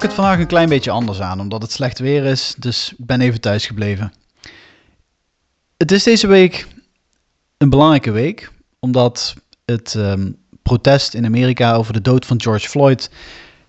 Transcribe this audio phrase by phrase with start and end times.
[0.00, 2.54] pak het vandaag een klein beetje anders aan, omdat het slecht weer is.
[2.58, 4.12] Dus ik ben even thuis gebleven.
[5.76, 6.66] Het is deze week
[7.56, 9.34] een belangrijke week, omdat
[9.64, 10.30] het ehm,
[10.62, 13.10] protest in Amerika over de dood van George Floyd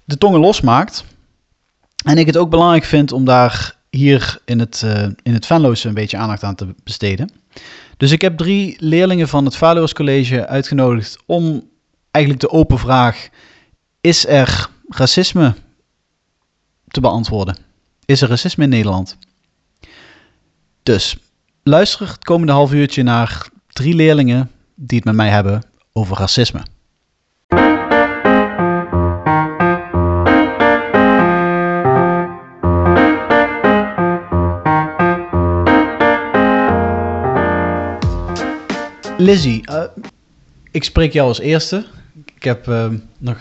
[0.06, 1.04] de tongen losmaakt.
[2.04, 5.88] En ik het ook belangrijk vind om daar hier in het, uh, in het Venloze
[5.88, 7.32] een beetje aandacht aan te besteden.
[7.98, 11.70] Dus ik heb drie leerlingen van het Valuers College uitgenodigd om
[12.12, 13.30] eigenlijk de open vraag:
[14.02, 15.54] is er racisme
[16.92, 17.58] te beantwoorden?
[18.06, 19.18] Is er racisme in Nederland?
[20.84, 21.18] Dus
[21.64, 26.62] luister het komende half uurtje naar drie leerlingen die het met mij hebben over racisme.
[39.18, 39.84] Lizzie, uh,
[40.72, 41.86] ik spreek jou als eerste.
[42.36, 43.38] Ik heb uh, nog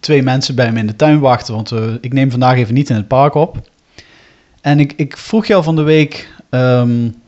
[0.00, 2.90] twee mensen bij me in de tuin wachten, want uh, ik neem vandaag even niet
[2.90, 3.68] in het park op.
[4.60, 7.22] En ik, ik vroeg jou van de week um,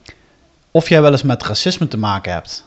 [0.70, 2.64] of jij wel eens met racisme te maken hebt.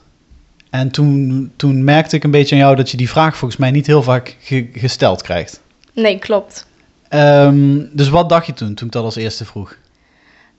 [0.70, 3.72] En toen, toen merkte ik een beetje aan jou dat je die vraag volgens mij
[3.72, 5.62] niet heel vaak ge gesteld krijgt.
[5.94, 6.67] Nee, klopt.
[7.09, 9.78] Um, dus wat dacht je toen, toen ik dat als eerste vroeg?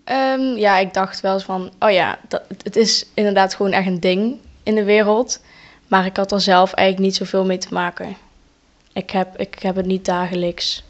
[0.04, 3.86] Um, ja, ik dacht wel eens van, oh ja, dat, het is inderdaad gewoon echt
[3.86, 5.40] een ding in de wereld.
[5.88, 8.16] Maar ik had er zelf eigenlijk niet zoveel mee te maken.
[8.96, 10.82] Ik heb, ik heb het niet dagelijks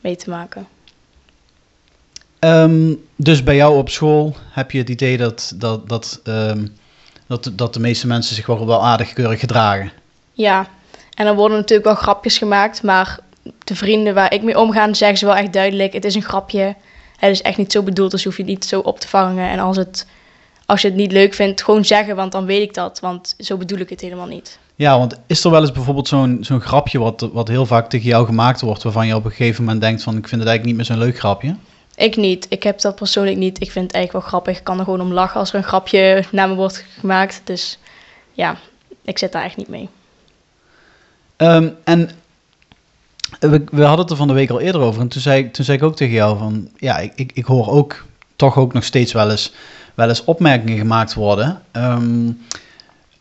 [0.00, 0.66] mee te maken.
[2.40, 6.76] Um, dus bij jou op school heb je het idee dat, dat, dat, um,
[7.26, 9.92] dat, dat de meeste mensen zich wel, wel aardig keurig gedragen?
[10.32, 10.68] Ja,
[11.14, 13.18] en er worden natuurlijk wel grapjes gemaakt, maar
[13.58, 16.74] de vrienden waar ik mee omga, zeggen ze wel echt duidelijk: het is een grapje.
[17.16, 19.48] Het is echt niet zo bedoeld, dus je hoeft je niet zo op te vangen.
[19.48, 20.06] En als, het,
[20.66, 23.00] als je het niet leuk vindt, gewoon zeggen, want dan weet ik dat.
[23.00, 24.58] Want zo bedoel ik het helemaal niet.
[24.76, 28.08] Ja, want is er wel eens bijvoorbeeld zo'n zo'n grapje wat, wat heel vaak tegen
[28.08, 30.64] jou gemaakt wordt, waarvan je op een gegeven moment denkt van ik vind het eigenlijk
[30.64, 31.56] niet meer zo'n leuk grapje?
[31.96, 32.46] Ik niet.
[32.48, 33.60] Ik heb dat persoonlijk niet.
[33.60, 34.58] Ik vind het eigenlijk wel grappig.
[34.58, 37.40] Ik kan er gewoon om lachen als er een grapje naar me wordt gemaakt.
[37.44, 37.78] Dus
[38.32, 38.56] ja,
[39.02, 39.88] ik zit daar echt niet mee.
[41.36, 42.10] Um, en
[43.40, 45.00] we, we, hadden het er van de week al eerder over.
[45.00, 46.68] En toen zei, toen zei ik ook tegen jou van...
[46.76, 48.04] Ja, ik, ik, ik hoor ook
[48.36, 49.52] toch ook nog steeds wel eens,
[49.94, 51.62] wel eens opmerkingen gemaakt worden...
[51.72, 52.40] Um,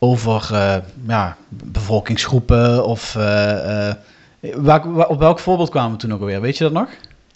[0.03, 0.75] over uh,
[1.08, 3.16] ja, bevolkingsgroepen of...
[3.16, 3.91] Uh,
[4.56, 6.41] waar, op welk voorbeeld kwamen we toen ook alweer?
[6.41, 6.88] Weet je dat nog?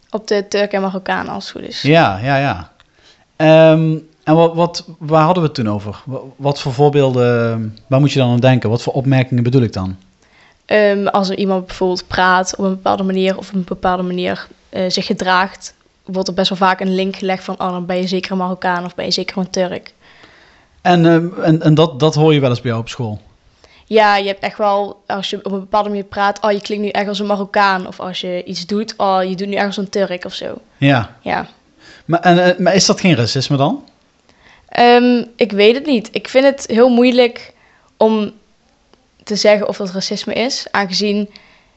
[0.09, 1.81] Op de Turk en Marokkaan, als het goed is.
[1.81, 2.71] Ja, ja, ja.
[3.71, 6.01] Um, en wat, wat, waar hadden we het toen over?
[6.05, 8.69] Wat, wat, voor voorbeelden, waar moet je dan aan denken?
[8.69, 9.95] Wat voor opmerkingen bedoel ik dan?
[10.65, 14.47] Um, als er iemand bijvoorbeeld praat op een bepaalde manier of op een bepaalde manier
[14.69, 15.73] uh, zich gedraagt,
[16.05, 18.37] wordt er best wel vaak een link gelegd van, oh, dan ben je zeker een
[18.37, 19.93] Marokkaan of ben je zeker een Turk.
[20.81, 23.21] En, uh, en, en dat, dat hoor je wel eens bij jou op school?
[23.85, 26.83] Ja, je hebt echt wel, als je op een bepaalde manier praat, oh, je klinkt
[26.83, 27.87] nu echt als een Marokkaan.
[27.87, 30.57] Of als je iets doet, oh, je doet nu echt als een Turk of zo.
[30.77, 31.15] Ja.
[31.21, 31.47] Ja.
[32.05, 33.83] Maar, en, uh, maar is dat geen racisme dan?
[34.79, 36.09] Um, ik weet het niet.
[36.11, 37.53] Ik vind het heel moeilijk
[37.97, 38.31] om
[39.23, 41.29] te zeggen of dat racisme is, aangezien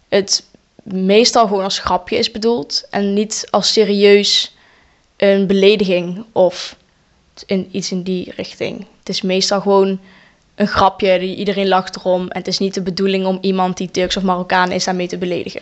[0.08, 0.44] het
[0.82, 4.56] meestal gewoon als grapje is bedoeld en niet als serieus
[5.16, 6.76] een belediging of
[7.46, 8.86] in, iets in die richting.
[8.98, 9.98] Het is meestal gewoon
[10.54, 12.28] een grapje, iedereen lacht erom.
[12.28, 15.18] En het is niet de bedoeling om iemand die Turks of Marokkaan is daarmee te
[15.18, 15.60] beledigen.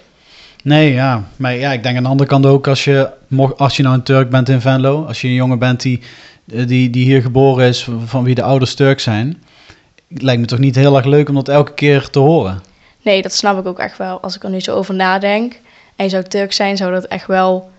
[0.63, 1.25] Nee, ja.
[1.37, 3.11] Maar ja, ik denk aan de andere kant ook, als je,
[3.57, 6.01] als je nou een Turk bent in Venlo, als je een jongen bent die,
[6.45, 9.43] die, die hier geboren is, van wie de ouders Turk zijn,
[10.09, 12.63] lijkt me toch niet heel erg leuk om dat elke keer te horen.
[13.03, 14.21] Nee, dat snap ik ook echt wel.
[14.21, 15.59] Als ik er nu zo over nadenk
[15.97, 17.71] en je zou Turk zijn, zou dat echt wel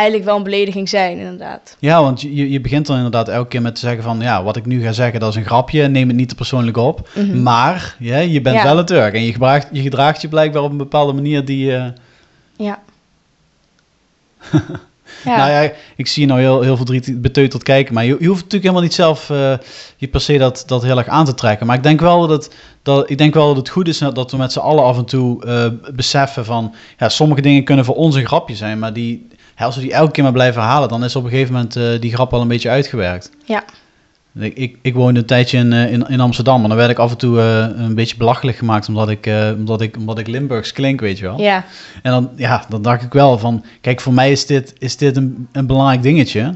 [0.00, 1.76] eigenlijk wel een belediging zijn, inderdaad.
[1.78, 4.20] Ja, want je, je begint dan inderdaad elke keer met te zeggen van...
[4.20, 5.88] ja, wat ik nu ga zeggen, dat is een grapje.
[5.88, 7.08] Neem het niet te persoonlijk op.
[7.14, 7.42] Mm -hmm.
[7.42, 8.62] Maar ja, je bent ja.
[8.62, 9.14] wel een Turk.
[9.14, 11.70] En je, gedraagt, je gedraagt je blijkbaar op een bepaalde manier die...
[11.70, 11.84] Uh...
[12.56, 12.78] Ja.
[15.24, 15.36] ja.
[15.36, 17.94] Nou ja, ik zie je nou heel, heel verdrietig beteuterd kijken.
[17.94, 19.54] Maar je, je hoeft natuurlijk helemaal niet zelf uh,
[19.96, 21.66] je per se dat, dat heel erg aan te trekken.
[21.66, 24.30] Maar ik denk wel dat het, dat, ik denk wel dat het goed is dat
[24.30, 26.74] we met z'n allen af en toe uh, beseffen van...
[26.98, 29.28] ja, sommige dingen kunnen voor ons een grapje zijn, maar die
[29.66, 32.00] als we die elke keer maar blijven halen, dan is op een gegeven moment uh,
[32.00, 33.30] die grap al een beetje uitgewerkt.
[33.44, 33.64] Ja.
[34.38, 37.10] Ik, ik, ik woonde een tijdje in, in, in Amsterdam en dan werd ik af
[37.10, 40.72] en toe uh, een beetje belachelijk gemaakt omdat ik, uh, omdat ik, omdat ik Limburgs
[40.72, 41.40] klink, weet je wel.
[41.40, 41.64] Ja.
[42.02, 45.16] En dan, ja, dan dacht ik wel van, kijk, voor mij is dit, is dit
[45.16, 46.54] een, een belangrijk dingetje.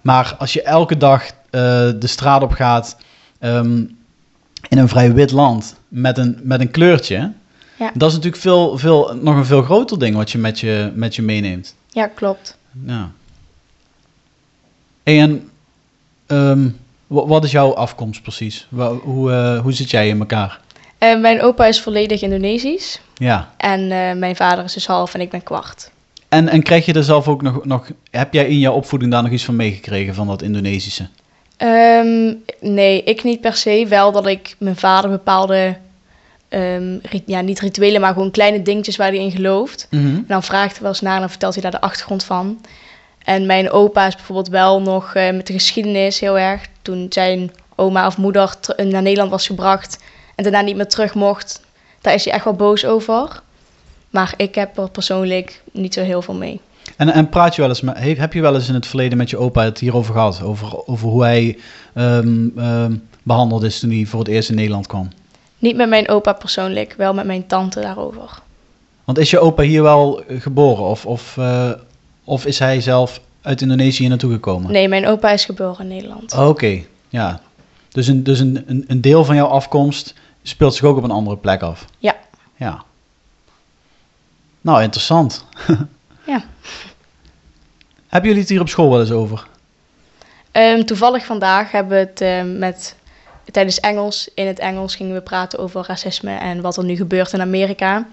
[0.00, 2.96] Maar als je elke dag de straat op gaat
[3.40, 3.96] um,
[4.68, 7.32] in een vrij wit land met een, met een kleurtje,
[7.82, 7.90] ja.
[7.94, 11.14] dat is natuurlijk veel, veel, nog een veel groter ding wat je met je, met
[11.14, 11.74] je meeneemt.
[11.88, 12.56] Ja, klopt.
[12.86, 13.10] Ja.
[15.02, 15.50] En
[16.26, 18.66] um, wat is jouw afkomst precies?
[19.02, 20.60] Hoe, uh, hoe zit jij in elkaar?
[20.98, 23.00] Uh, mijn opa is volledig Indonesisch.
[23.14, 23.54] Ja.
[23.56, 25.90] En uh, mijn vader is dus half en ik ben kwart.
[26.28, 27.90] En, en krijg je er zelf ook nog, nog...
[28.10, 31.08] Heb jij in jouw opvoeding daar nog iets van meegekregen van dat Indonesische?
[31.56, 33.86] Ehm, nee, ik niet per se.
[33.88, 35.76] Wel dat ik mijn vader bepaalde,
[36.52, 39.86] ehm, rit- ja, niet rituelen, maar gewoon kleine dingetjes waar hij in gelooft.
[39.90, 42.60] En dan vraagt hij wel eens naar en dan vertelt hij daar de achtergrond van.
[43.24, 46.60] En mijn opa is bijvoorbeeld wel nog eh, met de geschiedenis heel erg.
[46.82, 49.98] Toen zijn oma of moeder ter- naar Nederland was gebracht
[50.34, 51.60] en daarna niet meer terug mocht,
[52.00, 53.42] daar is hij echt wel boos over.
[54.10, 56.60] Maar ik heb er persoonlijk niet zo heel veel mee.
[56.96, 59.30] En, en praat je wel eens met, heb, je wel eens in het verleden met
[59.30, 60.42] je opa het hierover gehad?
[60.42, 61.58] Over, over hoe hij
[61.94, 65.08] ehm, ehm, behandeld is toen hij voor het eerst in Nederland kwam?
[65.62, 68.38] Niet met mijn opa persoonlijk, wel met mijn tante daarover.
[69.04, 71.70] Want is je opa hier wel geboren of, of, eh,
[72.24, 74.72] of is hij zelf uit Indonesië hier naartoe gekomen?
[74.72, 76.34] Nee, mijn opa is geboren in Nederland.
[76.34, 77.40] Oké, ja.
[77.88, 81.10] Dus, een, dus een, een, een deel van jouw afkomst speelt zich ook op een
[81.10, 81.84] andere plek af?
[81.98, 82.16] Ja.
[82.56, 82.82] Ja.
[84.60, 85.44] Nou, interessant.
[86.26, 86.44] Ja.
[88.08, 89.46] Hebben jullie het hier op school wel eens over?
[90.52, 92.96] Ehm, toevallig vandaag hebben we het ehm, met,
[93.52, 97.32] tijdens Engels, in het Engels gingen we praten over racisme en wat er nu gebeurt
[97.32, 98.06] in Amerika.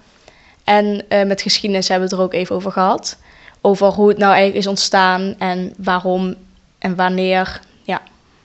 [0.64, 3.18] En eh, met geschiedenis hebben we het er ook even over gehad.
[3.60, 6.34] Over hoe het nou eigenlijk is ontstaan en waarom
[6.78, 7.60] en wanneer.
[7.82, 8.00] Ja,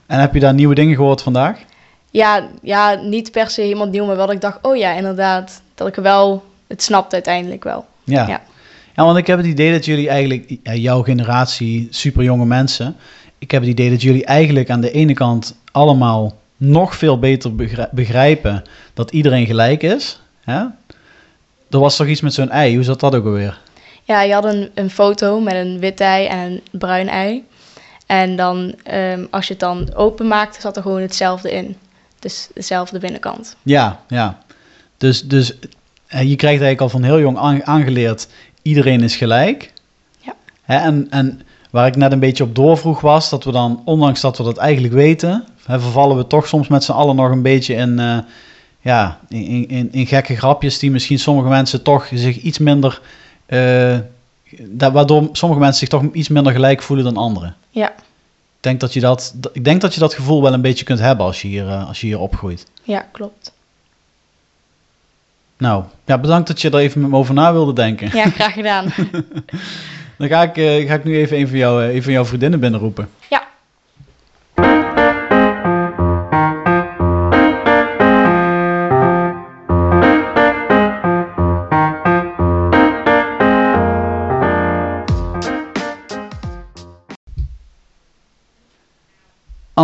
[0.06, 1.58] En heb je daar nieuwe dingen gehoord vandaag?
[2.16, 5.62] ja, ja niet per se helemaal nieuw, maar wel dat ik dacht, oh ja, inderdaad,
[5.74, 7.86] dat ik wel het snapte uiteindelijk wel.
[8.04, 8.28] Ja.
[8.28, 8.42] Ja.
[8.96, 12.96] Ja, want ik heb het idee dat jullie eigenlijk, jouw generatie, super jonge mensen,
[13.38, 17.56] ik heb het idee dat jullie eigenlijk aan de ene kant allemaal nog veel beter
[17.56, 18.64] begri- begrijpen
[18.94, 20.20] dat iedereen gelijk is.
[20.44, 20.60] Hè?
[21.70, 23.60] Er was toch iets met zo'n ei, hoe zat dat ook alweer?
[24.04, 27.44] Ja, je had een, een foto met een wit ei en een bruin ei.
[28.06, 31.76] En dan, ehm, als je het dan openmaakte, zat er gewoon hetzelfde in.
[32.20, 33.56] Dus dezelfde binnenkant.
[33.64, 34.38] Ja, ja.
[34.98, 35.54] Dus, dus
[36.08, 38.28] eh, je krijgt eigenlijk al van heel jong aan- aangeleerd,
[38.62, 39.74] iedereen is gelijk.
[40.20, 40.34] Ja.
[40.62, 44.22] Hè, en, en waar ik net een beetje op doorvroeg was, dat we dan, ondanks
[44.22, 47.42] dat we dat eigenlijk weten, hè, vervallen we toch soms met z'n allen nog een
[47.42, 48.18] beetje in, eh,
[48.82, 53.02] ja, in, in, in gekke grapjes die misschien sommige mensen toch zich iets minder,
[53.46, 53.98] eh,
[54.60, 57.56] da- waardoor sommige mensen zich toch iets minder gelijk voelen dan anderen.
[57.70, 60.86] Ja, Ik denk dat je dat, ik denk dat je dat gevoel wel een beetje
[60.86, 62.66] kunt hebben als je hier, eh, als je hier opgroeit.
[62.84, 63.54] ja klopt.
[65.58, 68.10] Nou, ja, bedankt dat je er even met me over na wilde denken.
[68.18, 68.94] Ja, graag gedaan.
[70.18, 72.60] Dan ga ik, ga ik nu even een van, jou, eh, een van jouw vriendinnen
[72.60, 73.10] binnenroepen.
[73.30, 73.45] ja.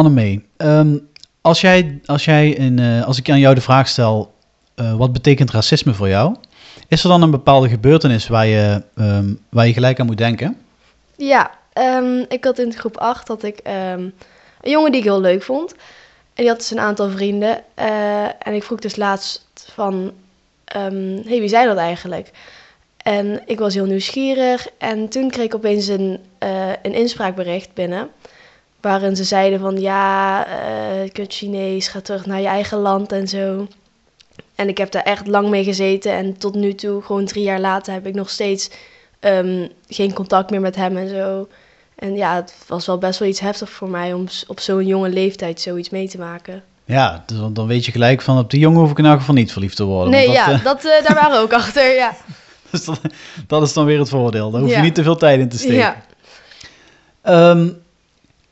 [0.02, 0.98] Annemee, ehm,
[1.42, 4.34] als, jij, als, jij eh, als ik aan jou de vraag stel,
[4.76, 6.36] eh, wat betekent racisme voor jou?
[6.88, 10.58] Is er dan een bepaalde gebeurtenis waar je, ehm, waar je gelijk aan moet denken?
[11.18, 14.14] Ja, ehm, ik had in groep 8 dat ik een
[14.62, 15.72] jongen die ik heel leuk vond.
[15.72, 15.78] En
[16.44, 17.64] die had dus een aantal vrienden.
[17.74, 20.12] eh, en ik vroeg dus laatst van,
[21.26, 22.32] hey, wie zijn dat eigenlijk?
[22.98, 24.68] En ik was heel nieuwsgierig.
[24.78, 26.20] En toen kreeg ik opeens een,
[26.82, 28.10] een inspraakbericht binnen.
[28.82, 33.28] Waarin ze zeiden van, ja, eh kut Chinees, ga terug naar je eigen land en
[33.28, 33.68] zo.
[34.56, 36.12] En ik heb daar echt lang mee gezeten.
[36.14, 38.70] En tot nu toe, gewoon drie jaar later, heb ik nog steeds
[39.20, 41.48] ehm, geen contact meer met hem en zo.
[41.96, 45.10] En ja, het was wel best wel iets heftig voor mij om op zo'n jonge
[45.10, 46.64] leeftijd zoiets mee te maken.
[46.86, 49.36] Ja, dus dan weet je gelijk van op die jongen hoef ik in elk geval
[49.36, 50.10] niet verliefd te worden.
[50.12, 52.16] Nee, dat, ja, eh, dat, eh, daar waren we ook achter, ja.
[52.72, 53.00] dus dat,
[53.48, 54.52] dat is dan weer het voordeel.
[54.52, 54.82] Daar hoef je Ja.
[54.82, 55.76] niet te veel tijd in te steken.
[55.76, 55.96] Ja.
[57.22, 57.70] Ehm,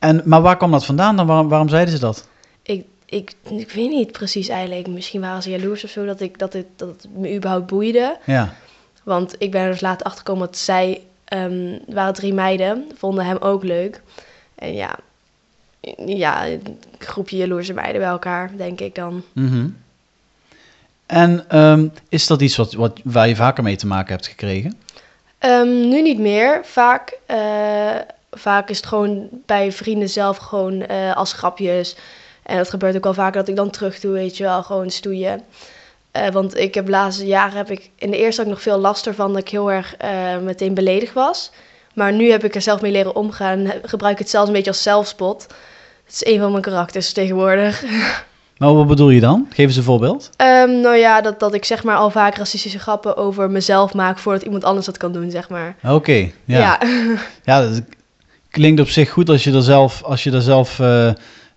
[0.00, 1.26] en, maar waar kwam dat vandaan dan?
[1.26, 2.28] Waarom, waarom zeiden ze dat?
[2.62, 4.86] Ik, ik, ik weet niet precies eigenlijk.
[4.86, 8.18] Misschien waren ze jaloers of zo dat, ik, dat, het, dat het me überhaupt boeide.
[8.24, 8.54] Ja,
[9.02, 13.36] Want ik ben er dus later achtergekomen dat zij, er waren drie meiden, vonden hem
[13.36, 14.02] ook leuk.
[14.54, 14.98] En ja,
[16.06, 19.22] ja, een groepje jaloerse meiden bij elkaar, denk ik dan.
[19.32, 19.68] Mhm.
[21.06, 24.78] En ehm, is dat iets wat, wat, waar je vaker mee te maken hebt gekregen?
[25.38, 26.60] Ehm, nu niet meer.
[26.64, 27.96] Vaak, eh,
[28.30, 31.96] vaak is het gewoon bij vrienden zelf gewoon eh, als grapjes.
[32.42, 34.90] En dat gebeurt ook wel vaker dat ik dan terug doe, weet je wel, gewoon
[34.90, 35.42] stoeien.
[36.10, 38.62] Eh, want ik heb de laatste jaren, heb ik, in de eerste had ik nog
[38.62, 41.50] veel last ervan dat ik heel erg eh, meteen beledigd was.
[41.94, 43.58] Maar nu heb ik er zelf mee leren omgaan.
[43.58, 45.46] He- Gebruik ik het zelfs een beetje als zelfspot.
[46.04, 47.82] Het is een van mijn karakters tegenwoordig.
[48.58, 49.46] Maar wat bedoel je dan?
[49.50, 50.30] Geef eens een voorbeeld.
[50.36, 54.18] Ehm, nou ja, dat, dat ik zeg maar al vaak racistische grappen over mezelf maak
[54.18, 55.76] voordat iemand anders dat kan doen, zeg maar.
[55.84, 56.58] Oké, ja.
[56.58, 56.78] ja.
[57.44, 57.60] ja.
[57.60, 57.82] dat
[58.50, 61.08] klinkt op zich goed als je er zelf, als je er zelf eh,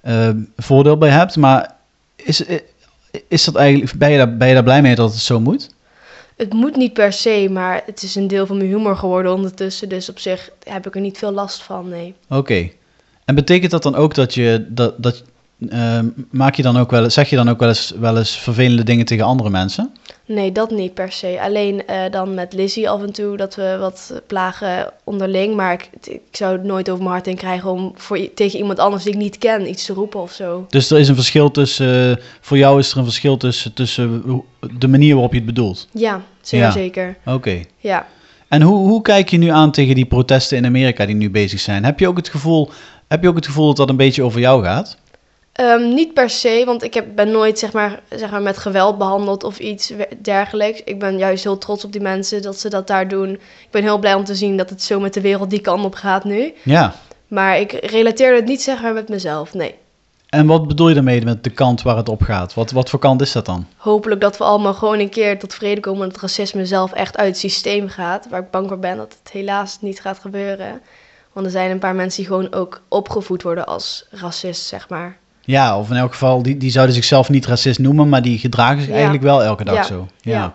[0.02, 1.36] eh, voordeel bij hebt.
[1.36, 1.76] Maar
[2.16, 2.44] is,
[3.28, 5.70] is dat eigenlijk, ben, je daar, ben je daar blij mee dat het zo moet?
[6.38, 9.90] Het moet niet per se, maar het is een deel van mijn humor geworden ondertussen.
[9.90, 12.14] Dus op zich heb ik er niet veel last van, nee.
[12.30, 12.70] Oké.
[13.26, 15.24] En betekent dat dan ook dat je dat, dat
[15.70, 18.84] ehm, maak je dan ook wel zeg je dan ook wel eens wel eens vervelende
[18.84, 19.92] dingen tegen andere mensen?
[20.26, 21.40] Nee, dat niet per se.
[21.42, 25.56] Alleen eh, dan met Lizzie af en toe dat we wat plagen onderling.
[25.56, 28.80] Maar ik, ik zou het nooit over mijn hart in krijgen om voor, tegen iemand
[28.80, 30.66] anders die ik niet ken iets te roepen of zo.
[30.70, 34.24] Dus er is een verschil tussen eh, voor jou is er een verschil tussen tussen
[34.78, 35.88] de manier waarop je het bedoelt.
[35.92, 36.72] Ja, zeer Ja.
[36.72, 37.18] zeker.
[37.26, 37.62] Oké.
[37.78, 38.08] Ja.
[38.48, 41.60] En hoe, hoe kijk je nu aan tegen die protesten in Amerika die nu bezig
[41.60, 41.86] zijn?
[41.86, 42.70] Heb je ook het gevoel
[43.08, 44.98] heb je ook het gevoel dat dat een beetje over jou gaat?
[45.54, 48.98] Ehm, niet per se, want ik heb, ben nooit zeg maar, zeg maar, met geweld
[48.98, 50.82] behandeld of iets dergelijks.
[50.84, 53.30] Ik ben juist heel trots op die mensen dat ze dat daar doen.
[53.34, 55.86] Ik ben heel blij om te zien dat het zo met de wereld die kant
[55.86, 56.54] op gaat nu.
[56.64, 56.96] Ja.
[57.28, 59.76] Maar ik relateer het niet zeg maar met mezelf, nee.
[60.30, 62.54] En wat bedoel je daarmee met de kant waar het op gaat?
[62.54, 63.68] Wat, wat voor kant is dat dan?
[63.78, 66.94] Hopelijk dat we allemaal gewoon een keer tot vrede komen en dat het racisme zelf
[66.94, 68.28] echt uit het systeem gaat.
[68.30, 70.82] Waar ik bang voor ben dat het helaas niet gaat gebeuren.
[71.34, 75.18] Want er zijn een paar mensen die gewoon ook opgevoed worden als racist, zeg maar.
[75.46, 78.78] Ja, of in elk geval, die, die zouden zichzelf niet racist noemen, maar die gedragen
[78.80, 78.94] zich Ja.
[78.94, 79.84] eigenlijk wel elke dag Ja.
[79.84, 80.08] zo.
[80.22, 80.32] Ja.
[80.32, 80.54] Ja.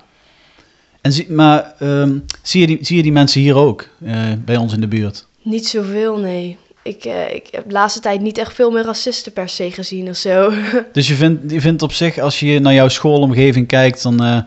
[1.01, 4.57] En zie, maar ehm, zie, je die, zie je die mensen hier ook, eh, bij
[4.57, 5.27] ons in de buurt?
[5.43, 6.57] Niet zoveel, nee.
[6.83, 10.09] Ik, eh, ik heb de laatste tijd niet echt veel meer racisten per se gezien
[10.09, 10.53] of zo.
[10.93, 14.39] Dus je vindt, je vindt op zich, als je naar jouw schoolomgeving kijkt, dan, eh,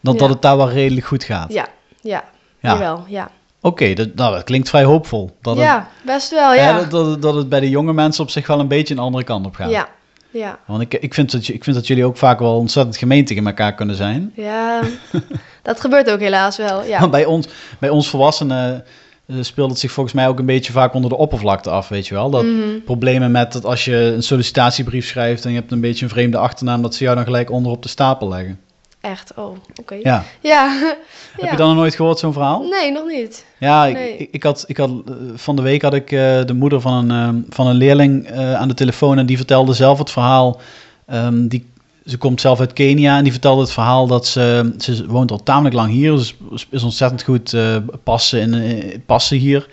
[0.00, 0.18] dat, Ja.
[0.20, 1.52] dat het daar wel redelijk goed gaat.
[1.52, 1.66] ja,
[2.00, 2.24] ja,
[2.60, 2.72] Ja.
[2.72, 3.30] jawel, ja.
[3.64, 5.30] Oké, dat, nou, dat klinkt vrij hoopvol.
[5.40, 6.78] Dat het, ja, best wel, ja.
[6.78, 9.00] dat, dat, het- dat het bij de jonge mensen op zich wel een beetje een
[9.00, 9.70] andere kant op gaat.
[9.70, 9.88] Ja,
[10.30, 10.58] ja.
[10.66, 13.46] Want ik, ik, vind dat, ik vind dat jullie ook vaak wel ontzettend gemeen tegen
[13.46, 14.32] elkaar kunnen zijn.
[14.36, 14.80] Ja,
[15.62, 17.08] dat gebeurt ook helaas wel, ja.
[17.08, 18.84] Bij ons, bij ons volwassenen
[19.26, 22.06] eh, speelt het zich volgens mij ook een beetje vaak onder de oppervlakte af, weet
[22.06, 22.30] je wel.
[22.30, 22.80] Dat Mhm.
[22.84, 26.38] problemen met dat als je een sollicitatiebrief schrijft en je hebt een beetje een vreemde
[26.38, 28.60] achternaam, dat ze jou dan gelijk onder op de stapel leggen.
[29.04, 29.94] Echt, oh, oké.
[30.02, 30.24] Ja.
[30.40, 30.78] Ja.
[31.40, 32.62] Heb je dan nog nooit gehoord, zo'n verhaal?
[32.62, 33.44] Nee, nog niet.
[33.58, 34.16] Ja, ik, Nee.
[34.16, 37.10] ik, ik had, ik had, eh, van de week had ik eh, de moeder van
[37.10, 40.60] een, eh, van een leerling eh, aan de telefoon en die vertelde zelf het verhaal.
[41.06, 41.66] Ehm, die,
[42.04, 45.42] ze komt zelf uit Kenia en die vertelde het verhaal dat ze, ze woont al
[45.42, 46.36] tamelijk lang hier, dus
[46.70, 47.56] is ontzettend goed
[48.02, 49.66] passen, in, passen hier.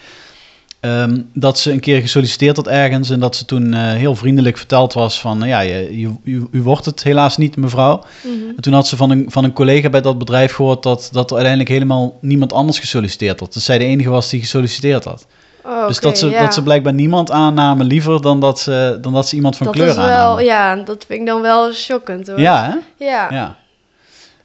[0.82, 4.58] Ehm, dat ze een keer gesolliciteerd had ergens en dat ze toen eh, heel vriendelijk
[4.58, 8.04] verteld was van, ja, je, u, u wordt het helaas niet, mevrouw.
[8.24, 8.34] Mhm.
[8.56, 11.26] En toen had ze van een, van een collega bij dat bedrijf gehoord dat, dat
[11.26, 13.54] er uiteindelijk helemaal niemand anders gesolliciteerd had.
[13.54, 15.26] Dat zij de enige was die gesolliciteerd had.
[15.64, 16.42] Oh, dus dat ze, ja.
[16.42, 19.76] dat ze blijkbaar niemand aannamen liever dan dat ze, dan dat ze iemand van dat
[19.76, 20.44] kleur is wel, aannamen.
[20.44, 22.40] ja, dat vind ik dan wel shockend hoor.
[22.40, 23.06] Ja, hè?
[23.06, 23.28] Ja.
[23.32, 23.58] Ja.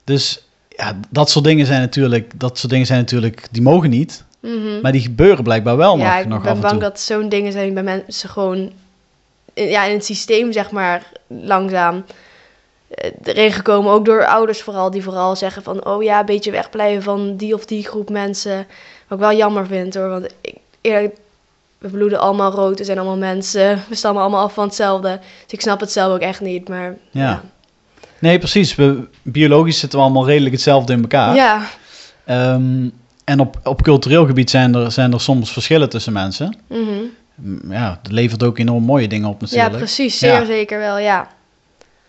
[0.05, 4.25] Dus ja, dat soort dingen zijn natuurlijk, dat soort dingen zijn natuurlijk, die mogen niet.
[4.41, 4.81] Mhm.
[4.83, 6.83] Maar die gebeuren blijkbaar wel ja, nog, ik nog ben af en bang toe.
[6.83, 8.73] dat zo'n dingen zijn bij mensen gewoon
[9.55, 12.05] in- ja, in het systeem, zeg maar, langzaam
[12.89, 13.93] eh, erin gekomen.
[13.93, 17.55] Ook door ouders vooral, die vooral zeggen van, oh ja, een beetje wegblijven van die
[17.55, 18.57] of die groep mensen.
[19.09, 21.17] Wat ik wel jammer vind hoor, want ik, eerlijk,
[21.79, 25.19] we bloeden allemaal rood, we zijn allemaal mensen, we stammen allemaal af van hetzelfde.
[25.43, 27.23] Dus ik snap het zelf ook echt niet, maar Ja.
[27.23, 27.43] ja.
[28.19, 28.75] Nee, precies.
[28.75, 31.35] We, biologisch zitten we allemaal redelijk hetzelfde in elkaar.
[31.35, 31.63] Ja,
[32.25, 32.89] Ehm,
[33.27, 36.57] en op, op cultureel gebied zijn er, zijn er soms verschillen tussen mensen.
[36.69, 37.11] Mm,
[37.69, 39.77] Ja, dat levert ook enorm mooie dingen op ja natuurlijk.
[39.77, 40.45] precies, zeer Ja.
[40.45, 41.29] zeker wel, ja.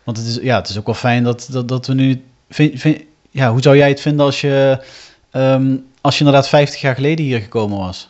[0.04, 2.24] Want het is, ja, het is ook wel fijn dat, dat, dat we nu...
[2.50, 4.80] Vind, vind, ja, hoe zou jij het vinden als je,
[5.32, 8.10] ehm, als je inderdaad 50 jaar geleden hier gekomen was?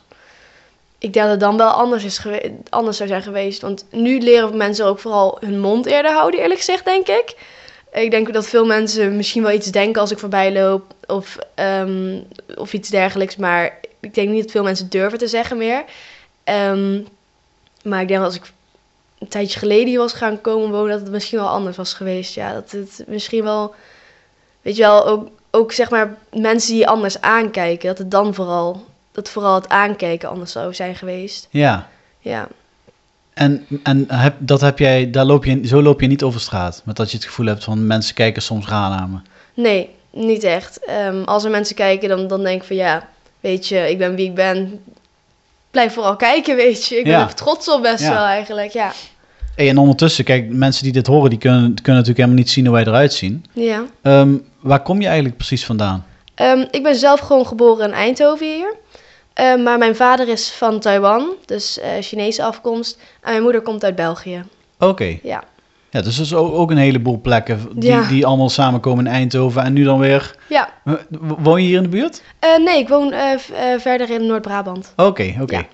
[0.99, 3.61] Ik denk dat het dan wel anders, is gewe- anders zou zijn geweest.
[3.61, 7.35] Want nu leren mensen ook vooral hun mond eerder houden, eerlijk gezegd, denk ik.
[7.91, 12.21] Ik denk dat veel mensen misschien wel iets denken als ik voorbij loop of, ehm,
[12.55, 13.35] of iets dergelijks.
[13.35, 15.83] Maar ik denk niet dat veel mensen durven te zeggen meer.
[16.43, 17.01] Ehm,
[17.83, 18.51] maar ik denk dat als ik
[19.19, 22.33] een tijdje geleden hier was gaan komen wonen, dat het misschien wel anders was geweest.
[22.33, 23.75] Ja, dat het misschien wel,
[24.61, 28.85] weet je wel, ook, ook zeg maar mensen die anders aankijken, dat het dan vooral,
[29.11, 31.47] dat vooral het aankijken anders zou zijn geweest.
[31.49, 31.89] Ja.
[32.19, 32.47] Ja.
[33.37, 36.81] En, en heb, dat heb jij, daar loop je, zo loop je niet over straat.
[36.85, 39.17] Met dat je het gevoel hebt van mensen kijken soms raar naar me.
[39.53, 40.85] Nee, niet echt.
[40.85, 43.07] Ehm, als er mensen kijken, dan, dan denk ik van ja,
[43.39, 44.79] weet je, ik ben wie ik ben.
[45.71, 46.95] Blijf vooral kijken, weet je.
[46.95, 48.13] Ik ben er trots op best Ja.
[48.13, 48.91] wel eigenlijk, ja.
[49.55, 52.65] Hey, en ondertussen, kijk, mensen die dit horen, die kunnen, kunnen natuurlijk helemaal niet zien
[52.65, 53.45] hoe wij eruit zien.
[53.53, 53.83] Ja.
[54.01, 56.05] Ehm, waar kom je eigenlijk precies vandaan?
[56.35, 58.75] Ehm, ik ben zelf gewoon geboren in Eindhoven hier.
[59.37, 62.97] Ehm, maar mijn vader is van Taiwan, dus eh, Chinese afkomst.
[63.21, 64.43] En mijn moeder komt uit België.
[64.79, 65.17] Oké.
[65.23, 65.43] Ja.
[65.89, 68.07] Ja, dus er is ook, ook een heleboel plekken die, Ja.
[68.07, 69.63] die allemaal samenkomen in Eindhoven.
[69.63, 70.35] En nu dan weer...
[70.49, 70.69] Ja.
[71.19, 72.21] Woon je hier in de buurt?
[72.39, 73.37] Eh, nee, ik woon eh,
[73.77, 74.93] verder in Noord-Brabant.
[74.95, 75.55] Oké, oké.
[75.55, 75.65] Ja.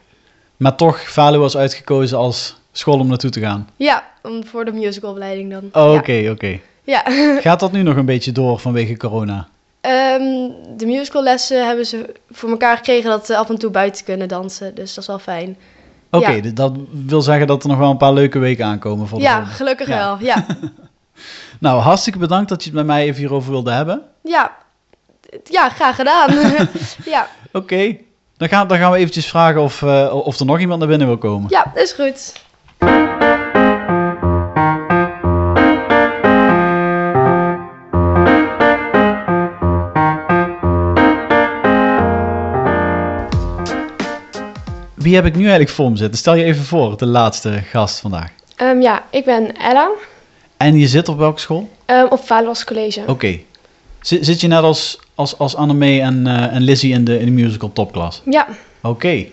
[0.58, 3.70] Maar toch, Valu was uitgekozen als school om naartoe te gaan.
[3.76, 5.64] Ja, om, voor de musicalopleiding dan.
[5.86, 6.00] Oh, Ja.
[6.00, 6.60] Oké, oké.
[6.84, 7.04] Ja.
[7.42, 9.48] Gaat dat nu nog een beetje door vanwege corona?
[9.84, 14.28] Ehm, de musicallessen hebben ze voor elkaar gekregen dat ze af en toe buiten kunnen
[14.28, 14.76] dansen.
[14.76, 15.58] Dus dat is wel fijn.
[16.12, 16.52] Oké, Ja.
[16.54, 19.44] dat wil zeggen dat er nog wel een paar leuke weken aankomen voor de Ja,
[19.46, 19.98] gelukkig Ja.
[19.98, 20.18] wel.
[20.20, 20.46] Ja.
[21.60, 24.02] Nou, hartstikke bedankt dat je het met mij even hierover wilde hebben.
[24.22, 24.52] ja.
[25.44, 26.30] Ja, graag gedaan.
[27.06, 27.28] ja.
[27.52, 27.98] Oké,
[28.38, 31.08] dan, gaan, dan gaan we eventjes vragen of, eh, of er nog iemand naar binnen
[31.08, 31.50] wil komen.
[31.50, 32.34] ja, dat is goed.
[45.04, 46.18] Wie heb ik nu eigenlijk voor me zitten?
[46.18, 48.32] Stel je even voor, de laatste gast vandaag.
[48.56, 49.90] Ehm, ja, ik ben Ella
[50.58, 51.70] En je zit op welke school?
[51.86, 53.04] ehm, op Vaderlas College.
[53.08, 53.40] Oké.
[54.02, 57.26] Zit, zit je net als, als, als Annemee en, eh, en Lizzie in de, in
[57.26, 58.22] de musical topklas?
[58.26, 58.48] Ja,
[58.82, 59.26] Oké.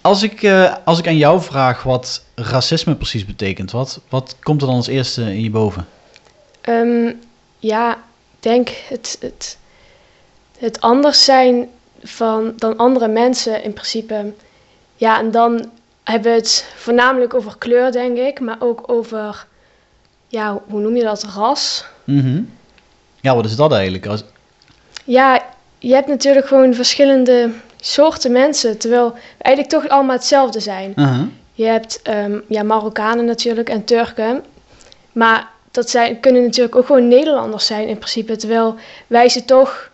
[0.00, 4.60] Als, ik, eh, als ik aan jou vraag wat racisme precies betekent, wat, wat komt
[4.60, 5.86] er dan als eerste in je boven?
[6.60, 7.12] Ehm,
[7.58, 9.58] ja, ik denk het, het,
[10.58, 11.68] het anders zijn
[12.06, 14.32] van, dan andere mensen in principe.
[14.96, 15.70] Ja, en dan
[16.04, 19.46] hebben we het voornamelijk over kleur, denk ik, maar ook over,
[20.28, 21.84] ja, hoe noem je dat, ras.
[22.04, 22.42] Mhm.
[23.20, 24.06] Ja, wat is dat eigenlijk?
[24.06, 24.24] Als,
[25.04, 25.42] Ja,
[25.78, 30.92] je hebt natuurlijk gewoon verschillende soorten mensen, terwijl we eigenlijk toch allemaal hetzelfde zijn.
[30.96, 31.20] uh
[31.52, 34.44] Je hebt ehm, ja, Marokkanen natuurlijk en Turken.
[35.12, 38.36] Maar dat zijn, kunnen natuurlijk ook gewoon Nederlanders zijn in principe.
[38.36, 38.74] Terwijl
[39.06, 39.90] wij ze toch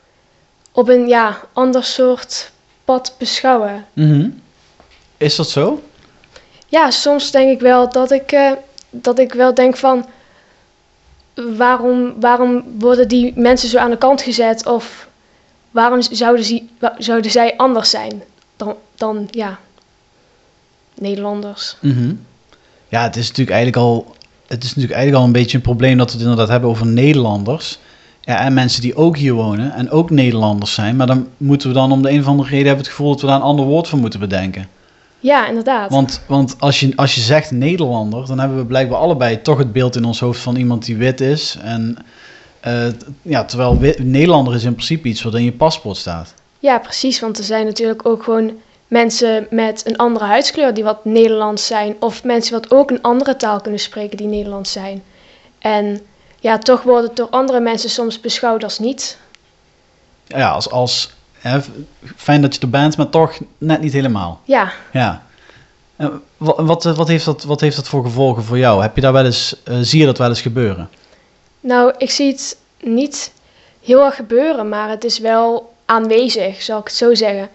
[0.72, 2.50] op een ja, ander soort
[2.84, 3.86] pad beschouwen.
[3.92, 4.28] Mhm.
[5.16, 5.82] Is dat zo?
[6.68, 8.52] Ja, soms denk ik wel dat ik, eh,
[8.90, 10.06] dat ik wel denk van...
[11.56, 14.66] Waarom, waarom worden die mensen zo aan de kant gezet?
[14.66, 15.08] Of
[15.70, 16.62] waarom zouden, ze,
[16.98, 18.22] zouden zij anders zijn
[18.56, 19.58] dan, dan ja,
[20.94, 21.76] Nederlanders?
[21.80, 22.14] Mhm.
[22.88, 25.98] Ja, het is natuurlijk eigenlijk al, het is natuurlijk eigenlijk al een beetje een probleem
[25.98, 27.78] dat we het inderdaad hebben over Nederlanders.
[28.24, 30.96] Ja, en mensen die ook hier wonen en ook Nederlanders zijn.
[30.96, 33.20] Maar dan moeten we dan om de een of andere reden hebben het gevoel dat
[33.20, 34.68] we daar een ander woord voor moeten bedenken.
[35.20, 35.90] Ja, inderdaad.
[35.90, 39.72] Want, want als, je, als je zegt Nederlander, dan hebben we blijkbaar allebei toch het
[39.72, 41.58] beeld in ons hoofd van iemand die wit is.
[41.62, 41.96] En,
[42.60, 42.86] eh,
[43.22, 46.34] ja, terwijl wi- Nederlander is in principe iets wat in je paspoort staat.
[46.58, 47.20] Ja, precies.
[47.20, 48.52] Want er zijn natuurlijk ook gewoon
[48.88, 51.94] mensen met een andere huidskleur die wat Nederlands zijn.
[52.00, 55.02] Of mensen wat ook een andere taal kunnen spreken die Nederlands zijn.
[55.58, 56.00] En
[56.42, 59.18] ja, toch wordt het door andere mensen soms beschouwd als niet.
[60.26, 61.58] Ja, als, als hè,
[62.16, 64.40] fijn dat je er bent, maar toch net niet helemaal.
[64.44, 65.22] Ja, Ja.
[65.96, 68.82] Eh, Wat, wat, wat, heeft dat, wat heeft dat voor gevolgen voor jou?
[68.82, 70.88] Heb je daar wel eens, eh, zie je dat wel eens gebeuren?
[71.60, 73.32] nou, ik zie het niet
[73.82, 77.48] heel erg gebeuren, maar het is wel aanwezig, zal ik het zo zeggen.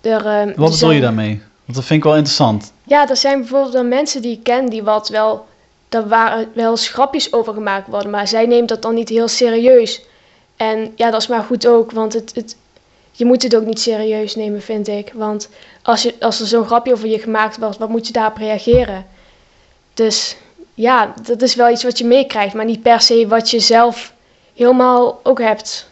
[0.00, 1.42] Er, er Wat bedoel je daarmee?
[1.64, 2.72] Want dat vind ik wel interessant.
[2.84, 5.46] Ja, er zijn bijvoorbeeld mensen die ik ken die wat wel,
[5.92, 9.28] daar waren wel eens grapjes over gemaakt worden, maar zij neemt dat dan niet heel
[9.28, 10.02] serieus.
[10.56, 12.56] En ja, dat is maar goed ook, want het, het,
[13.12, 15.12] je moet het ook niet serieus nemen, vind ik.
[15.14, 15.48] Want
[15.82, 19.06] als, je, als er zo'n grapje over je gemaakt wordt, wat moet je daarop reageren?
[19.94, 20.36] Dus
[20.74, 24.12] ja, dat is wel iets wat je meekrijgt, maar niet per se wat je zelf
[24.54, 25.90] helemaal ook hebt.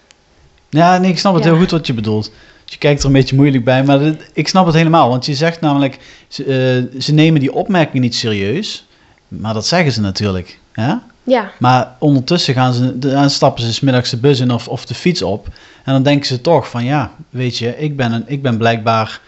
[0.69, 1.51] Ja, nee, ik snap het Ja.
[1.51, 2.31] heel goed wat je bedoelt.
[2.65, 5.09] Je kijkt er een beetje moeilijk bij, maar dit- ik snap het helemaal.
[5.09, 8.87] Want je zegt namelijk, ze, eh, ze nemen die opmerking niet serieus.
[9.31, 10.59] Maar dat zeggen ze natuurlijk.
[10.73, 10.95] Hè?
[11.23, 14.87] Ja, Maar ondertussen gaan ze, dan stappen ze 's middags de bus in of, of
[14.87, 15.49] de fiets op.
[15.85, 19.21] En dan denken ze toch van, ja, weet je, ik ben, een, ik ben blijkbaar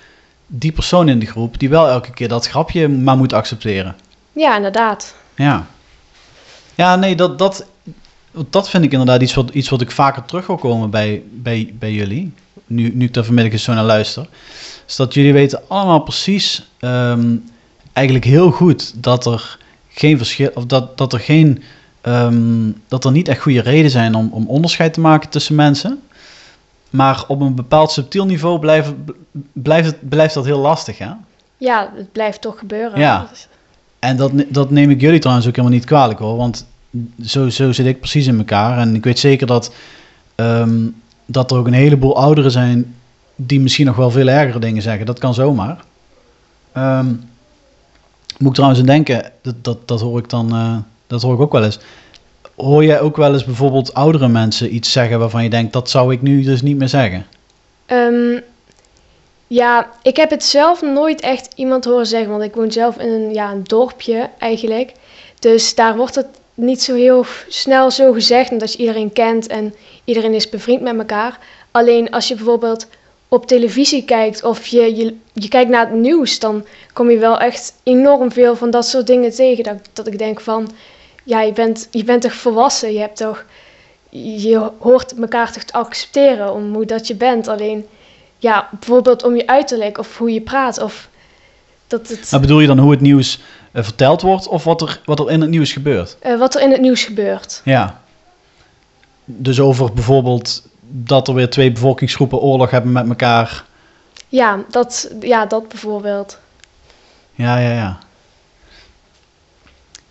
[0.46, 3.96] die persoon in de groep die wel elke keer dat grapje maar moet accepteren.
[4.32, 5.14] ja inderdaad.
[5.34, 5.66] Ja.
[6.74, 7.66] Ja, nee, dat, dat,
[8.50, 11.74] dat vind ik inderdaad iets wat, iets wat ik vaker terug wil komen bij, bij,
[11.78, 12.32] bij jullie.
[12.66, 14.26] Nu, nu ik daar vanmiddag eens zo naar luister.
[14.86, 17.36] Is dat jullie weten allemaal precies, ehm,
[17.92, 19.58] eigenlijk heel goed, dat er
[19.94, 21.62] geen verschil, of dat, dat er geen,
[22.00, 26.02] ehm, dat er niet echt goede redenen zijn om, om onderscheid te maken tussen mensen.
[26.90, 28.92] Maar op een bepaald subtiel niveau blijft,
[29.52, 31.10] blijft, het, blijft dat heel lastig, hè?
[31.56, 33.00] Ja, het blijft toch gebeuren.
[33.00, 33.28] Ja.
[33.98, 36.36] En dat, dat neem ik jullie trouwens ook helemaal niet kwalijk hoor.
[36.36, 36.66] Want
[37.24, 38.78] zo, zo zit ik precies in elkaar.
[38.78, 39.74] En ik weet zeker dat,
[40.34, 40.86] ehm,
[41.26, 42.94] dat er ook een heleboel ouderen zijn
[43.36, 45.06] die misschien nog wel veel ergere dingen zeggen.
[45.06, 45.84] Dat kan zomaar.
[46.72, 47.14] Ehm,
[48.42, 50.76] moet ik trouwens aan denken, dat, dat, dat hoor ik dan, eh,
[51.06, 51.78] dat hoor ik ook wel eens.
[52.56, 56.12] Hoor jij ook wel eens bijvoorbeeld oudere mensen iets zeggen waarvan je denkt, dat zou
[56.12, 57.26] ik nu dus niet meer zeggen?
[57.86, 58.40] Ehm,
[59.46, 63.08] ja, ik heb het zelf nooit echt iemand horen zeggen, want ik woon zelf in
[63.08, 64.92] een, ja, een dorpje eigenlijk.
[65.38, 69.74] Dus daar wordt het niet zo heel snel zo gezegd, omdat je iedereen kent en
[70.04, 71.38] iedereen is bevriend met elkaar.
[71.70, 72.86] Alleen als je bijvoorbeeld
[73.32, 77.40] op televisie kijkt of je, je, je kijkt naar het nieuws, dan kom je wel
[77.40, 79.64] echt enorm veel van dat soort dingen tegen.
[79.64, 80.70] Dat, dat ik denk van,
[81.24, 83.44] ja, je bent, je bent toch volwassen, je hebt toch
[84.08, 87.48] je hoort elkaar toch te accepteren om hoe dat je bent.
[87.48, 87.86] Alleen,
[88.38, 91.08] ja, bijvoorbeeld om je uiterlijk of hoe je praat of
[91.86, 93.40] dat het, Maar bedoel je dan hoe het nieuws
[93.72, 96.16] eh, verteld wordt of wat er, wat er in het nieuws gebeurt?
[96.20, 97.60] eh, wat er in het nieuws gebeurt.
[97.64, 98.00] Ja.
[99.24, 103.64] Dus over bijvoorbeeld dat er weer twee bevolkingsgroepen oorlog hebben met elkaar.
[104.28, 106.38] Ja, dat, ja, dat bijvoorbeeld.
[107.34, 107.98] Ja, ja, ja.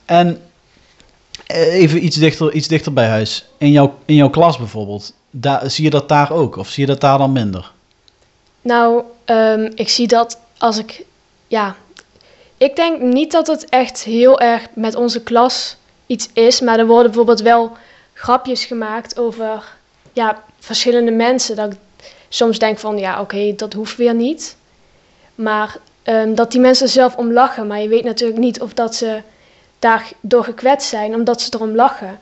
[0.06, 0.42] En
[1.46, 3.46] eh, even iets dichter, iets dichter bij huis.
[3.58, 6.56] In jouw, in jouw klas bijvoorbeeld, daar, zie je dat daar ook?
[6.56, 7.72] Of zie je dat daar dan minder?
[8.62, 11.06] Nou, ehm, ik zie dat als ik,
[11.48, 11.76] ja,
[12.58, 16.88] ik denk niet dat het echt heel erg met onze klas iets is, maar er
[16.88, 17.72] worden bijvoorbeeld wel
[18.14, 19.64] grapjes gemaakt over,
[20.14, 21.56] ja, verschillende mensen.
[21.56, 21.80] Dat ik
[22.30, 24.56] soms denk van, ja, oké, dat hoeft weer niet.
[25.36, 28.96] Maar ehm, dat die mensen zelf om lachen, maar je weet natuurlijk niet of dat
[28.96, 29.22] ze
[29.80, 32.20] daardoor gekwetst zijn, omdat ze erom lachen.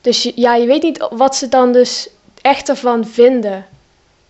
[0.00, 2.08] Dus ja, je weet niet wat ze dan dus
[2.42, 3.64] echt ervan vinden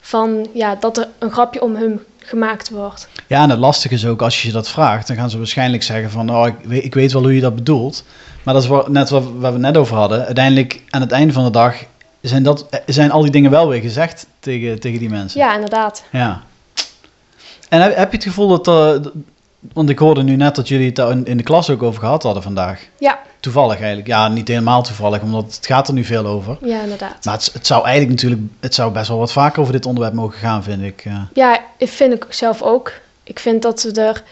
[0.00, 3.08] van ja, dat er een grapje om hem gemaakt wordt.
[3.26, 6.10] Ja, en het lastige is ook, als je dat vraagt, dan gaan ze waarschijnlijk zeggen
[6.10, 8.04] van, oh, ik weet, ik weet wel hoe je dat bedoelt.
[8.42, 10.24] Maar dat is net wat, we net over hadden.
[10.24, 11.76] Uiteindelijk, aan het einde van de dag,
[12.28, 15.40] zijn, dat, zijn al die dingen wel weer gezegd tegen, tegen die mensen.
[15.40, 16.04] Ja, inderdaad.
[16.12, 16.42] Ja.
[17.68, 18.64] En heb, heb je het gevoel dat,
[19.04, 19.10] d-
[19.72, 22.00] want ik hoorde nu net dat jullie het daar in, in de klas ook over
[22.00, 22.86] gehad hadden vandaag.
[22.98, 24.06] Ja, Toevallig eigenlijk.
[24.06, 26.58] Ja, niet helemaal toevallig, omdat het gaat er nu veel over.
[26.62, 27.24] ja, inderdaad.
[27.24, 30.14] Maar het, het zou eigenlijk natuurlijk, het zou best wel wat vaker over dit onderwerp
[30.14, 31.02] mogen gaan, vind ik.
[31.04, 31.14] eh.
[31.32, 32.92] Ja, ik vind ik zelf ook.
[33.22, 34.22] Ik vind dat we er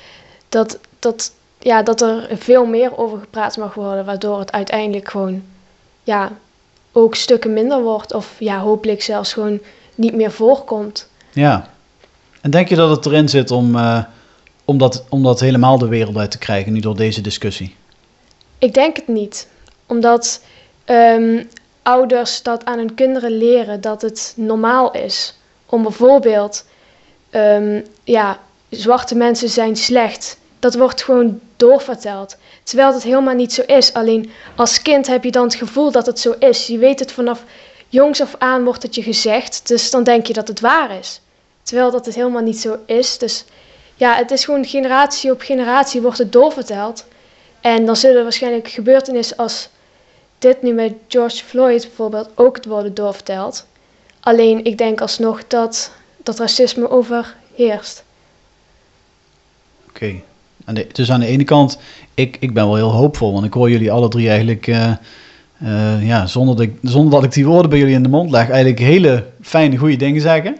[0.48, 5.42] dat, dat, ja, dat er veel meer over gepraat mag worden, waardoor het uiteindelijk gewoon
[6.02, 6.30] ja,
[6.96, 8.14] ook stukken minder wordt.
[8.14, 9.60] Of ja, hopelijk zelfs gewoon
[9.94, 11.08] niet meer voorkomt.
[11.32, 11.68] Ja.
[12.40, 14.04] En denk je dat het erin zit om, eh,
[14.64, 17.76] om, dat, om dat helemaal de wereld uit te krijgen, nu door deze discussie?
[18.58, 19.48] Ik denk het niet.
[19.86, 20.42] Omdat
[20.84, 21.44] ehm,
[21.82, 25.38] ouders dat aan hun kinderen leren dat het normaal is.
[25.66, 26.66] Om bijvoorbeeld,
[27.30, 30.38] ehm, ja, zwarte mensen zijn slecht.
[30.64, 32.36] Dat wordt gewoon doorverteld.
[32.62, 33.92] Terwijl het helemaal niet zo is.
[33.92, 36.66] Alleen als kind heb je dan het gevoel dat het zo is.
[36.66, 37.44] Je weet het vanaf
[37.88, 39.68] jongs af aan wordt het je gezegd.
[39.68, 41.20] Dus dan denk je dat het waar is.
[41.62, 43.18] Terwijl dat het helemaal niet zo is.
[43.18, 43.44] Dus
[43.94, 47.06] ja, het is gewoon generatie op generatie wordt het doorverteld.
[47.60, 49.68] En dan zullen waarschijnlijk gebeurtenissen als
[50.38, 53.66] dit nu met George Floyd bijvoorbeeld ook worden doorverteld.
[54.20, 58.04] Alleen ik denk alsnog dat, dat racisme overheerst.
[59.88, 60.22] Oké.
[60.92, 61.78] Dus aan de ene kant,
[62.14, 64.90] ik, ik ben wel heel hoopvol, want ik hoor jullie alle drie eigenlijk, eh,
[65.58, 68.30] eh, ja, zonder dat, ik, zonder dat ik die woorden bij jullie in de mond
[68.30, 70.56] leg, eigenlijk hele fijne, goede dingen zeggen.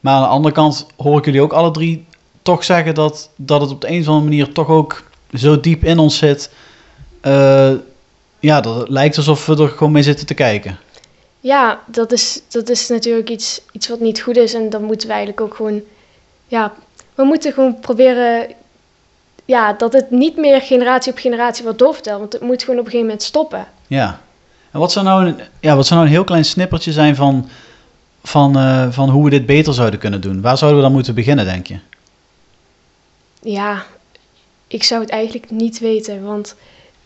[0.00, 2.04] Maar aan de andere kant hoor ik jullie ook alle drie
[2.42, 5.02] toch zeggen dat, dat het op de een of andere manier toch ook
[5.34, 6.50] zo diep in ons zit.
[7.20, 7.72] eh,
[8.38, 10.78] ja, dat het lijkt alsof we er gewoon mee zitten te kijken.
[11.40, 14.54] Ja, dat is, dat is natuurlijk iets, iets wat niet goed is.
[14.54, 15.80] En dan moeten we eigenlijk ook gewoon.
[16.46, 16.72] Ja,
[17.14, 18.46] we moeten gewoon proberen.
[19.44, 22.18] Ja, dat het niet meer generatie op generatie wordt doorverteld.
[22.18, 23.66] Want het moet gewoon op een gegeven moment stoppen.
[23.86, 24.20] Ja.
[24.70, 27.48] En wat zou nou een, ja, wat zou nou een heel klein snippertje zijn van,
[28.22, 30.40] van, eh, van hoe we dit beter zouden kunnen doen?
[30.40, 31.78] Waar zouden we dan moeten beginnen, denk je?
[33.42, 33.84] Ja,
[34.66, 36.24] ik zou het eigenlijk niet weten.
[36.24, 36.54] Want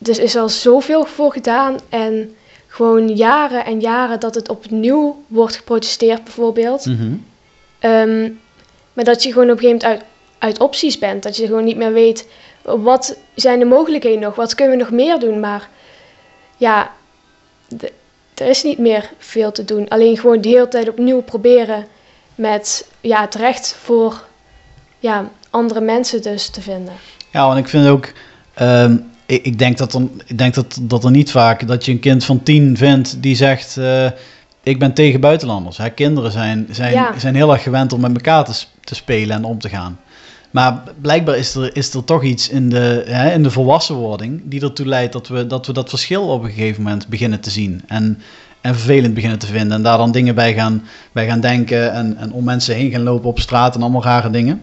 [0.02, 1.76] er is al zoveel voor gedaan.
[1.88, 2.34] En
[2.66, 6.86] gewoon jaren en jaren dat het opnieuw wordt geprotesteerd, bijvoorbeeld.
[6.86, 7.12] Mhm.
[7.78, 8.30] Ehm,
[8.92, 11.22] maar dat je gewoon op een gegeven moment uit, uit opties bent.
[11.22, 12.28] Dat je gewoon niet meer weet,
[12.62, 14.34] wat zijn de mogelijkheden nog?
[14.34, 15.40] Wat kunnen we nog meer doen?
[15.40, 15.68] Maar
[16.56, 16.90] ja,
[17.68, 17.92] de-
[18.34, 19.88] er is niet meer veel te doen.
[19.88, 21.86] Alleen gewoon de hele tijd opnieuw proberen
[22.34, 24.24] met ja, het recht voor
[24.98, 26.92] ja, andere mensen dus te vinden.
[27.32, 28.12] Ja, want ik vind ook,
[28.54, 28.96] ehm,
[29.26, 32.00] ik, ik denk, dat er, ik denk dat, dat er niet vaak dat je een
[32.00, 34.06] kind van tien vindt die zegt, eh,
[34.62, 35.76] ik ben tegen buitenlanders.
[35.76, 37.18] Hè, kinderen zijn, zijn, Ja.
[37.18, 40.00] zijn heel erg gewend om met elkaar te, te spelen en om te gaan.
[40.56, 44.62] Maar blijkbaar is er, is er toch iets in de, hè, in de volwassenwording die
[44.62, 47.82] ertoe leidt dat we, dat we dat verschil op een gegeven moment beginnen te zien.
[47.86, 48.18] En,
[48.60, 49.72] en vervelend beginnen te vinden.
[49.76, 53.02] En daar dan dingen bij gaan, bij gaan denken en, en om mensen heen gaan
[53.02, 54.62] lopen op straat en allemaal rare dingen.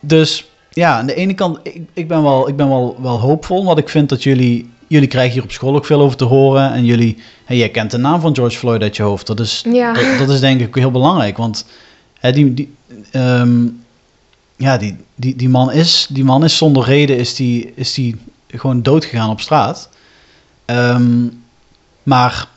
[0.00, 3.64] Dus ja, aan de ene kant, ik, ik ben wel, ik ben wel, wel hoopvol,
[3.64, 6.72] want ik vind dat jullie, jullie krijgen hier op school ook veel over te horen.
[6.72, 9.26] En jullie, hè, jij kent de naam van George Floyd uit je hoofd.
[9.26, 9.92] Dat is, Ja.
[9.92, 11.66] dat, dat is denk ik heel belangrijk, want
[12.20, 12.74] hè, die, die,
[13.10, 13.66] ehm,
[14.56, 18.16] ja, die, die, die, man is, die man is zonder reden is die, is die
[18.48, 19.88] gewoon dood gegaan op straat.
[20.64, 21.26] Ehm,
[22.02, 22.48] maar,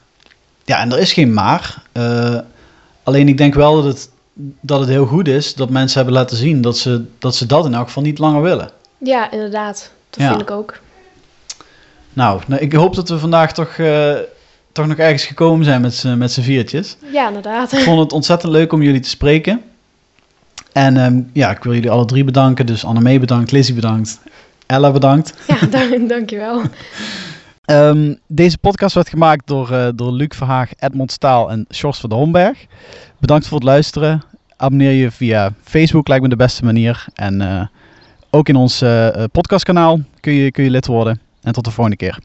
[0.66, 1.84] ja, en er is geen maar.
[1.92, 2.40] Eh,
[3.04, 4.10] alleen ik denk wel dat het,
[4.62, 7.66] dat het heel goed is dat mensen hebben laten zien dat ze dat, ze dat
[7.66, 8.70] in elk geval niet langer willen.
[8.98, 9.92] Ja, inderdaad.
[10.10, 10.30] Dat Ja.
[10.30, 10.80] vind ik ook.
[12.14, 14.14] Nou, nou, ik hoop dat we vandaag toch, eh,
[14.72, 15.82] toch nog ergens gekomen zijn
[16.18, 16.98] met z'n viertjes.
[17.12, 17.72] Ja, inderdaad.
[17.72, 19.62] Ik vond het ontzettend leuk om jullie te spreken.
[20.74, 22.66] En ehm, ja, ik wil jullie alle drie bedanken.
[22.66, 24.20] Dus Annemee bedankt, Lizzie bedankt,
[24.66, 25.34] Ella bedankt.
[25.48, 26.62] Ja, dank, dankjewel.
[27.68, 32.10] Ehm, deze podcast werd gemaakt door, eh, door Luc Verhaag, Edmond Staal en Sjors van
[32.10, 32.66] de Homberg.
[33.18, 34.22] Bedankt voor het luisteren.
[34.56, 37.06] Abonneer je via Facebook, lijkt me de beste manier.
[37.14, 37.66] En eh,
[38.30, 41.20] ook in ons eh, podcastkanaal kun je, kun je lid worden.
[41.42, 42.20] En tot de volgende keer.